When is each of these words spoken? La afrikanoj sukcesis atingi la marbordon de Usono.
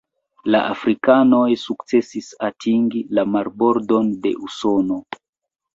La 0.53 0.61
afrikanoj 0.69 1.43
sukcesis 1.65 2.31
atingi 2.49 3.03
la 3.19 3.29
marbordon 3.35 4.13
de 4.27 4.35
Usono. 4.51 5.01